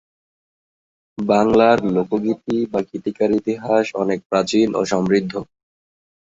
বাংলার 1.17 1.77
লোকগীতি 1.95 2.57
বা 2.71 2.79
গীতিকার 2.89 3.29
ইতিহাস 3.39 3.85
অনেক 4.01 4.19
প্রাচীন 4.29 4.67
ও 4.75 4.91
সমৃদ্ধ। 4.91 5.33